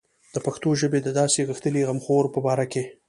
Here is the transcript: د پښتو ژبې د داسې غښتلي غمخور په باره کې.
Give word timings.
د 0.33 0.35
پښتو 0.45 0.69
ژبې 0.81 0.99
د 1.03 1.09
داسې 1.19 1.39
غښتلي 1.49 1.81
غمخور 1.89 2.23
په 2.33 2.39
باره 2.45 2.65
کې. 2.71 2.83